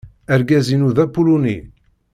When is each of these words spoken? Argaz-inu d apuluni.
Argaz-inu 0.33 0.89
d 0.95 0.97
apuluni. 1.03 1.57